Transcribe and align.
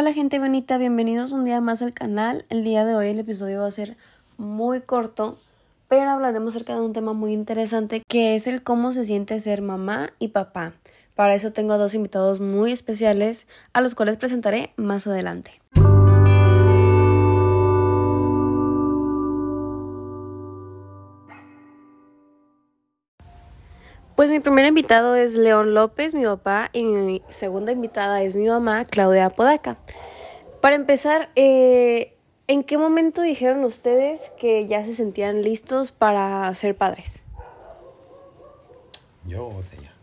Hola 0.00 0.14
gente 0.14 0.38
bonita, 0.38 0.78
bienvenidos 0.78 1.32
un 1.32 1.44
día 1.44 1.60
más 1.60 1.82
al 1.82 1.92
canal. 1.92 2.46
El 2.48 2.64
día 2.64 2.86
de 2.86 2.94
hoy 2.94 3.08
el 3.08 3.18
episodio 3.18 3.60
va 3.60 3.66
a 3.66 3.70
ser 3.70 3.98
muy 4.38 4.80
corto, 4.80 5.38
pero 5.88 6.08
hablaremos 6.08 6.56
acerca 6.56 6.74
de 6.74 6.80
un 6.80 6.94
tema 6.94 7.12
muy 7.12 7.34
interesante 7.34 8.02
que 8.08 8.34
es 8.34 8.46
el 8.46 8.62
cómo 8.62 8.92
se 8.92 9.04
siente 9.04 9.38
ser 9.40 9.60
mamá 9.60 10.14
y 10.18 10.28
papá. 10.28 10.72
Para 11.14 11.34
eso 11.34 11.52
tengo 11.52 11.74
a 11.74 11.76
dos 11.76 11.92
invitados 11.92 12.40
muy 12.40 12.72
especiales 12.72 13.46
a 13.74 13.82
los 13.82 13.94
cuales 13.94 14.16
presentaré 14.16 14.72
más 14.76 15.06
adelante. 15.06 15.60
Pues 24.20 24.28
mi 24.30 24.38
primer 24.38 24.66
invitado 24.66 25.14
es 25.14 25.32
León 25.32 25.72
López, 25.72 26.14
mi 26.14 26.24
papá, 26.24 26.68
y 26.74 26.84
mi 26.84 27.22
segunda 27.30 27.72
invitada 27.72 28.22
es 28.22 28.36
mi 28.36 28.48
mamá, 28.48 28.84
Claudia 28.84 29.30
Podaca. 29.30 29.78
Para 30.60 30.76
empezar, 30.76 31.30
eh, 31.36 32.18
¿en 32.46 32.62
qué 32.62 32.76
momento 32.76 33.22
dijeron 33.22 33.64
ustedes 33.64 34.30
que 34.38 34.66
ya 34.66 34.84
se 34.84 34.94
sentían 34.94 35.40
listos 35.40 35.90
para 35.90 36.54
ser 36.54 36.76
padres? 36.76 37.22
Yo 39.24 39.46
o 39.46 39.62
ella. 39.72 39.94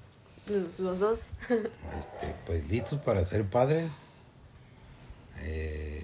Los, 0.47 0.79
los 0.79 0.99
dos. 0.99 1.27
Este, 1.99 2.33
pues 2.47 2.67
listos 2.71 2.99
para 2.99 3.23
ser 3.23 3.45
padres. 3.45 4.09
Eh, 5.41 6.03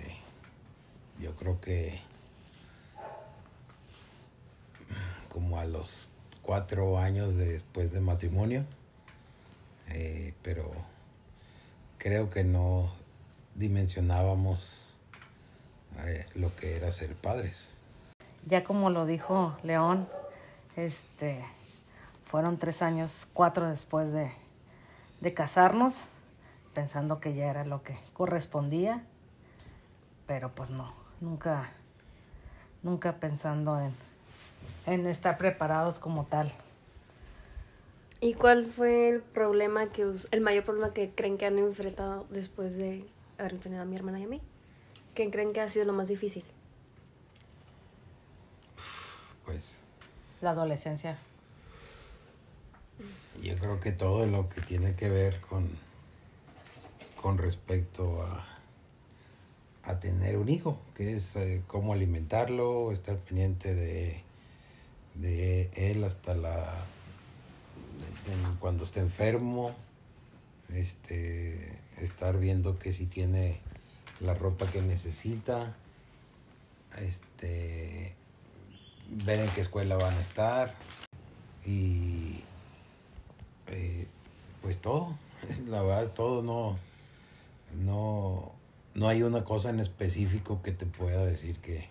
yo 1.20 1.32
creo 1.36 1.60
que 1.60 2.00
como 5.30 5.58
a 5.58 5.66
los 5.66 6.12
cuatro 6.44 7.00
años 7.00 7.36
después 7.36 7.92
de 7.92 8.02
matrimonio, 8.02 8.66
eh, 9.90 10.34
pero 10.44 10.72
creo 11.98 12.30
que 12.30 12.44
no 12.44 12.92
dimensionábamos 13.56 14.86
eh, 16.06 16.28
lo 16.36 16.56
que 16.56 16.76
era 16.76 16.92
ser 16.92 17.16
padres. 17.16 17.74
Ya 18.46 18.64
como 18.64 18.90
lo 18.90 19.06
dijo 19.06 19.58
León, 19.64 20.08
este, 20.76 21.44
fueron 22.26 22.58
tres 22.58 22.82
años, 22.82 23.26
cuatro 23.34 23.68
después 23.70 24.12
de, 24.12 24.32
de 25.22 25.34
casarnos, 25.34 26.04
pensando 26.74 27.20
que 27.20 27.34
ya 27.34 27.50
era 27.50 27.64
lo 27.64 27.84
que 27.84 27.98
correspondía, 28.14 29.04
pero 30.28 30.54
pues 30.54 30.70
no, 30.70 30.94
nunca, 31.22 31.72
nunca 32.82 33.20
pensando 33.20 33.80
en, 33.80 33.96
en 34.86 35.06
estar 35.08 35.38
preparados 35.38 36.00
como 36.00 36.26
tal. 36.26 36.52
¿Y 38.22 38.36
cuál 38.36 38.66
fue 38.66 39.10
el 39.10 39.22
problema 39.22 39.92
que 39.92 40.06
us- 40.06 40.28
el 40.32 40.42
mayor 40.42 40.64
problema 40.64 40.94
que 40.94 41.10
creen 41.10 41.38
que 41.38 41.46
han 41.46 41.58
enfrentado 41.60 42.26
después 42.30 42.76
de 42.78 43.06
haber 43.38 43.58
tenido 43.60 43.82
a 43.82 43.86
mi 43.86 43.96
hermana 43.96 44.20
y 44.20 44.24
a 44.24 44.28
mí? 44.28 44.42
¿Qué 45.14 45.30
creen 45.30 45.52
que 45.54 45.62
ha 45.62 45.70
sido 45.70 45.86
lo 45.86 45.94
más 45.94 46.08
difícil? 46.08 46.44
Pues 49.46 49.82
La 50.42 50.52
adolescencia. 50.52 51.18
yo 53.42 53.56
creo 53.58 53.80
que 53.82 53.92
todo 53.92 54.26
lo 54.26 54.48
que 54.48 54.62
tiene 54.62 54.96
que 54.96 55.10
ver 55.10 55.42
con, 55.42 55.70
con 57.22 57.38
respecto 57.38 58.22
a, 58.24 58.46
a 59.92 60.00
tener 60.00 60.38
un 60.38 60.48
hijo, 60.48 60.78
que 60.96 61.16
es 61.16 61.36
eh, 61.36 61.62
cómo 61.68 61.92
alimentarlo, 61.94 62.92
estar 62.94 63.18
pendiente 63.18 63.76
de 63.76 64.24
hasta 66.06 66.36
la 66.36 66.74
cuando 68.60 68.84
esté 68.84 69.00
enfermo, 69.00 69.76
este 70.74 71.80
estar 71.98 72.38
viendo 72.40 72.80
que 72.80 72.94
si 72.94 73.06
tiene 73.06 73.60
la 74.20 74.34
ropa 74.34 74.66
que 74.68 74.82
necesita, 74.82 75.76
este 77.02 78.16
ver 79.10 79.40
en 79.42 79.50
qué 79.50 79.62
escuela 79.62 79.96
van 79.96 80.14
a 80.14 80.22
estar 80.22 80.74
y 81.66 82.44
eh, 83.68 84.08
pues 84.62 84.78
todo, 84.80 85.18
la 85.68 85.82
verdad 85.82 86.04
es 86.04 86.14
todo, 86.14 86.42
no, 86.42 86.78
no, 87.84 88.52
no 88.96 89.08
hay 89.08 89.24
una 89.24 89.44
cosa 89.44 89.70
en 89.70 89.80
específico 89.80 90.62
que 90.62 90.72
te 90.72 90.86
pueda 90.86 91.26
decir 91.26 91.58
que, 91.58 91.90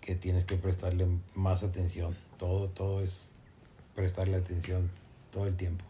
que 0.00 0.14
tienes 0.14 0.44
que 0.44 0.56
prestarle 0.56 1.06
más 1.34 1.62
atención. 1.62 2.16
Todo, 2.38 2.68
todo 2.68 3.02
es 3.02 3.32
prestarle 3.94 4.36
atención 4.36 4.90
todo 5.32 5.46
el 5.46 5.56
tiempo. 5.56 5.84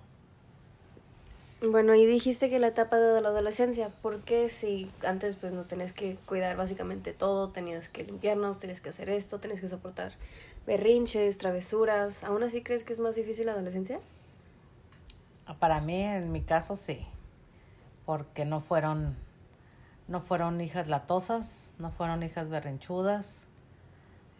Bueno, 1.62 1.94
y 1.94 2.06
dijiste 2.06 2.48
que 2.48 2.58
la 2.58 2.68
etapa 2.68 2.96
de 2.96 3.20
la 3.20 3.28
adolescencia, 3.28 3.90
¿por 4.00 4.20
qué 4.20 4.48
si 4.48 4.90
antes 5.06 5.36
pues 5.36 5.52
nos 5.52 5.66
tenías 5.66 5.92
que 5.92 6.16
cuidar 6.24 6.56
básicamente 6.56 7.12
todo, 7.12 7.50
tenías 7.50 7.90
que 7.90 8.02
limpiarnos, 8.02 8.58
tenías 8.58 8.80
que 8.80 8.88
hacer 8.88 9.10
esto, 9.10 9.40
tenías 9.40 9.60
que 9.60 9.68
soportar 9.68 10.12
berrinches, 10.66 11.36
travesuras, 11.36 12.24
¿aún 12.24 12.42
así 12.42 12.62
crees 12.62 12.82
que 12.82 12.94
es 12.94 12.98
más 12.98 13.14
difícil 13.14 13.44
la 13.44 13.52
adolescencia? 13.52 14.00
Para 15.58 15.82
mí, 15.82 16.00
en 16.00 16.32
mi 16.32 16.40
caso, 16.40 16.76
sí, 16.76 17.06
porque 18.06 18.46
no 18.46 18.62
fueron, 18.62 19.16
no 20.08 20.22
fueron 20.22 20.62
hijas 20.62 20.88
latosas, 20.88 21.68
no 21.78 21.90
fueron 21.90 22.22
hijas 22.22 22.48
berrinchudas, 22.48 23.46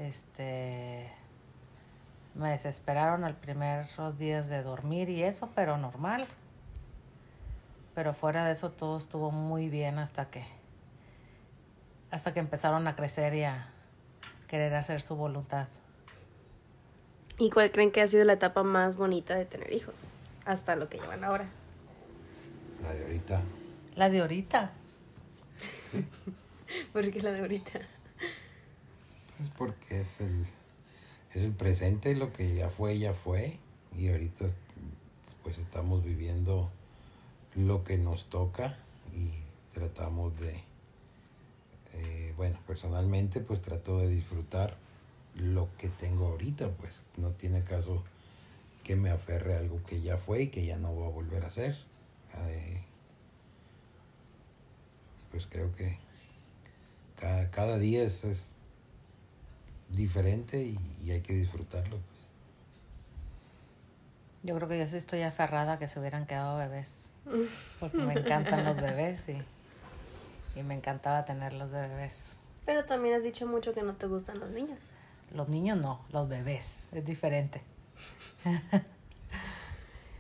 este, 0.09 1.11
me 2.35 2.51
desesperaron 2.51 3.25
al 3.25 3.35
primeros 3.35 4.19
días 4.19 4.49
de 4.49 4.63
dormir 4.63 5.11
y 5.11 5.23
eso, 5.23 5.51
pero 5.55 5.77
normal. 5.77 6.27
Pero 7.95 8.15
fuera 8.15 8.45
de 8.47 8.53
eso 8.53 8.71
todo 8.71 8.97
estuvo 8.97 9.31
muy 9.31 9.69
bien 9.69 9.99
hasta 9.99 10.31
que, 10.31 10.45
hasta 12.11 12.33
que 12.33 12.41
empezaron 12.41 12.87
a 12.89 12.97
crecer 12.97 13.35
y 13.35 13.45
a 13.45 13.69
querer 14.49 14.75
hacer 14.75 15.01
su 15.01 15.17
voluntad. 15.17 15.69
¿Y 17.39 17.51
cuál 17.51 17.71
creen 17.71 17.91
que 17.91 18.01
ha 18.01 18.09
sido 18.09 18.25
la 18.25 18.35
etapa 18.35 18.63
más 18.63 18.97
bonita 18.97 19.35
de 19.35 19.45
tener 19.45 19.73
hijos? 19.73 20.11
Hasta 20.45 20.77
lo 20.77 20.89
que 20.89 20.99
llevan 20.99 21.25
ahora. 21.25 21.47
La 22.83 22.93
de 22.93 23.05
ahorita, 23.05 23.41
La 23.97 24.09
de 24.09 24.21
ahorita. 24.21 24.71
¿Por 26.93 27.11
qué 27.11 27.21
la 27.21 27.33
de 27.33 27.41
ahorita? 27.41 27.81
Pues 29.41 29.53
porque 29.57 30.03
es 30.03 30.21
el, 30.21 30.45
es 31.31 31.43
el 31.43 31.53
presente, 31.53 32.15
lo 32.15 32.31
que 32.31 32.55
ya 32.55 32.69
fue, 32.69 32.99
ya 32.99 33.15
fue. 33.15 33.59
Y 33.97 34.09
ahorita 34.09 34.45
pues 35.43 35.57
estamos 35.57 36.05
viviendo 36.05 36.71
lo 37.55 37.83
que 37.83 37.97
nos 37.97 38.27
toca 38.27 38.79
y 39.15 39.31
tratamos 39.73 40.39
de, 40.39 40.63
eh, 41.95 42.35
bueno, 42.37 42.59
personalmente 42.67 43.41
pues 43.41 43.63
trato 43.63 43.99
de 43.99 44.09
disfrutar 44.09 44.77
lo 45.35 45.69
que 45.79 45.89
tengo 45.89 46.27
ahorita, 46.27 46.69
pues 46.73 47.05
no 47.17 47.31
tiene 47.31 47.65
caso 47.65 48.05
que 48.85 48.95
me 48.95 49.09
aferre 49.09 49.55
a 49.55 49.59
algo 49.59 49.83
que 49.87 50.03
ya 50.03 50.19
fue 50.19 50.43
y 50.43 50.49
que 50.49 50.67
ya 50.67 50.77
no 50.77 50.93
voy 50.93 51.07
a 51.07 51.11
volver 51.15 51.45
a 51.45 51.47
hacer. 51.47 51.79
Eh, 52.49 52.85
pues 55.31 55.47
creo 55.47 55.75
que 55.75 55.99
cada, 57.17 57.51
cada 57.51 57.79
día 57.79 58.03
es 58.03 58.53
diferente 59.91 60.63
y, 60.63 60.79
y 61.05 61.11
hay 61.13 61.21
que 61.21 61.33
disfrutarlo. 61.35 61.97
pues. 61.97 62.21
Yo 64.43 64.55
creo 64.57 64.69
que 64.69 64.79
yo 64.79 64.89
sí 64.89 64.97
estoy 64.97 65.23
aferrada 65.23 65.75
a 65.75 65.77
que 65.79 65.89
se 65.89 66.01
hubieran 66.01 66.27
quedado 66.27 66.57
bebés. 66.59 67.11
Porque 67.81 67.99
me 67.99 68.15
encantan 68.15 68.65
los 68.65 68.77
bebés 68.77 69.29
y, 69.29 69.37
y 70.59 70.63
me 70.63 70.75
encantaba 70.75 71.25
tenerlos 71.25 71.71
de 71.71 71.81
bebés. 71.89 72.37
Pero 72.65 72.85
también 72.85 73.17
has 73.17 73.23
dicho 73.23 73.47
mucho 73.47 73.75
que 73.75 73.83
no 73.83 73.95
te 73.95 74.07
gustan 74.07 74.39
los 74.41 74.51
niños. 74.51 74.93
Los 75.35 75.49
niños 75.49 75.79
no, 75.79 76.05
los 76.13 76.29
bebés. 76.29 76.89
Es 76.93 77.05
diferente. 77.05 77.63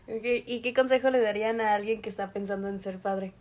¿Y 0.09 0.61
qué 0.63 0.75
consejo 0.75 1.11
le 1.11 1.21
darían 1.21 1.61
a 1.61 1.75
alguien 1.75 2.03
que 2.03 2.09
está 2.09 2.33
pensando 2.33 2.69
en 2.69 2.81
ser 2.81 2.99
padre? 2.99 3.33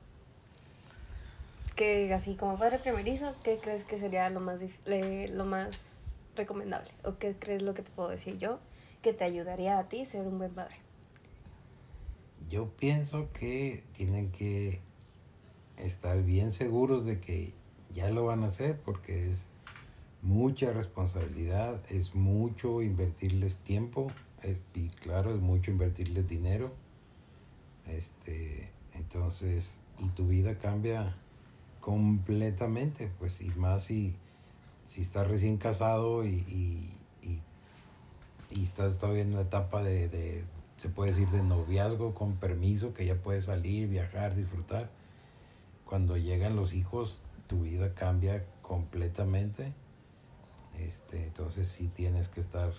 Que 1.75 2.13
así 2.13 2.35
como 2.35 2.57
padre 2.59 2.77
primerizo, 2.77 3.33
¿qué 3.43 3.57
crees 3.57 3.83
que 3.85 3.97
sería 3.97 4.29
lo 4.29 4.39
más, 4.39 4.59
le- 4.85 5.29
lo 5.29 5.45
más 5.45 6.08
recomendable? 6.39 6.89
¿O 7.03 7.17
qué 7.17 7.35
crees 7.37 7.61
lo 7.61 7.73
que 7.73 7.83
te 7.83 7.91
puedo 7.91 8.09
decir 8.09 8.37
yo 8.37 8.59
que 9.01 9.13
te 9.13 9.23
ayudaría 9.23 9.77
a 9.77 9.87
ti 9.87 10.05
ser 10.05 10.25
un 10.25 10.39
buen 10.39 10.51
padre? 10.51 10.75
Yo 12.49 12.69
pienso 12.69 13.31
que 13.31 13.83
tienen 13.93 14.31
que 14.31 14.81
estar 15.77 16.23
bien 16.23 16.51
seguros 16.51 17.05
de 17.05 17.19
que 17.19 17.53
ya 17.93 18.09
lo 18.09 18.25
van 18.25 18.43
a 18.43 18.47
hacer 18.47 18.79
porque 18.79 19.29
es 19.29 19.45
mucha 20.21 20.73
responsabilidad, 20.73 21.81
es 21.89 22.15
mucho 22.15 22.81
invertirles 22.81 23.57
tiempo 23.57 24.11
eh, 24.43 24.57
y 24.73 24.89
claro, 24.89 25.33
es 25.33 25.39
mucho 25.39 25.71
invertirles 25.71 26.27
dinero. 26.27 26.73
Este, 27.87 28.69
entonces, 28.95 29.79
y 29.99 30.07
tu 30.09 30.27
vida 30.27 30.57
cambia 30.57 31.15
completamente, 31.79 33.09
pues, 33.19 33.41
y 33.41 33.49
más 33.51 33.85
si, 33.85 34.15
si 34.89 35.01
estás 35.01 35.27
recién 35.27 35.57
casado 35.57 36.25
y, 36.25 36.43
y, 36.47 36.91
y- 37.21 38.63
estás 38.63 38.97
todavía 38.97 39.21
en 39.21 39.33
la 39.35 39.41
etapa 39.41 39.83
de, 39.83 40.09
de, 40.09 40.43
se 40.77 40.89
puede 40.89 41.11
decir, 41.11 41.29
de 41.29 41.43
noviazgo 41.43 42.15
con 42.15 42.37
permiso, 42.37 42.93
que 42.93 43.05
ya 43.05 43.15
puedes 43.15 43.45
salir, 43.45 43.87
viajar, 43.87 44.35
disfrutar. 44.35 44.89
cuando 45.85 46.17
llegan 46.17 46.55
los 46.55 46.73
hijos, 46.73 47.21
tu 47.47 47.61
vida 47.63 47.93
cambia 47.95 48.45
completamente. 48.63 49.73
Este, 50.79 51.25
entonces 51.27 51.67
sí 51.67 51.87
tienes 51.89 52.29
que 52.29 52.41
estar 52.41 52.73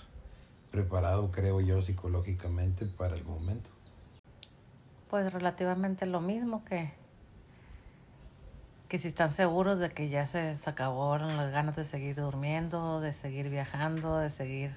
preparado, 0.73 1.31
creo 1.31 1.61
yo, 1.61 1.83
psicológicamente 1.83 2.87
para 2.87 3.17
el 3.17 3.25
momento. 3.25 3.71
Pues 5.11 5.33
relativamente 5.33 6.07
lo 6.07 6.21
mismo 6.21 6.65
que 6.65 6.93
que 8.91 8.99
si 8.99 9.07
están 9.07 9.31
seguros 9.31 9.79
de 9.79 9.89
que 9.91 10.09
ya 10.09 10.27
se, 10.27 10.57
acabaron 10.67 11.37
las 11.37 11.53
ganas 11.53 11.77
de 11.77 11.85
seguir 11.85 12.17
durmiendo, 12.17 13.01
de 13.01 13.13
seguir 13.13 13.49
viajando, 13.49 14.19
de 14.19 14.31
seguir 14.31 14.73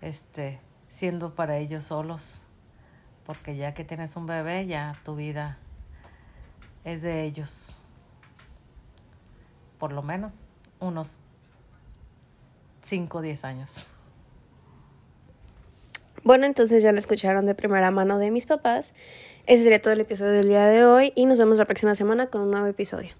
este 0.00 0.60
siendo 0.88 1.34
para 1.34 1.56
ellos 1.56 1.86
solos, 1.86 2.38
porque 3.26 3.56
ya 3.56 3.74
que 3.74 3.84
tienes 3.84 4.14
un 4.14 4.26
bebé, 4.26 4.64
ya 4.68 4.96
tu 5.04 5.16
vida 5.16 5.58
es 6.84 7.02
de 7.02 7.24
ellos. 7.24 7.80
Por 9.80 9.90
lo 9.90 10.02
menos 10.02 10.48
unos 10.78 11.18
5 12.84 13.18
o 13.18 13.22
10 13.22 13.44
años. 13.44 13.88
Bueno, 16.30 16.46
entonces 16.46 16.80
ya 16.80 16.92
lo 16.92 16.98
escucharon 17.00 17.44
de 17.44 17.56
primera 17.56 17.90
mano 17.90 18.16
de 18.20 18.30
mis 18.30 18.46
papás. 18.46 18.94
Ese 19.48 19.64
sería 19.64 19.82
todo 19.82 19.94
el 19.94 20.00
episodio 20.00 20.30
del 20.30 20.46
día 20.46 20.64
de 20.66 20.84
hoy 20.84 21.12
y 21.16 21.26
nos 21.26 21.38
vemos 21.38 21.58
la 21.58 21.64
próxima 21.64 21.96
semana 21.96 22.28
con 22.28 22.42
un 22.42 22.52
nuevo 22.52 22.68
episodio. 22.68 23.16